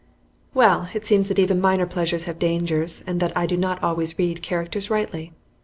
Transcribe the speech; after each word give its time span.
Well, 0.55 0.89
it 0.95 1.05
seems 1.05 1.27
that 1.27 1.37
even 1.37 1.61
minor 1.61 1.85
pleasures 1.85 2.23
have 2.23 2.39
dangers, 2.39 3.03
and 3.05 3.19
that 3.19 3.37
I 3.37 3.45
do 3.45 3.55
not 3.55 3.83
always 3.83 4.17
read 4.17 4.41
characters 4.41 4.89
rightly. 4.89 5.31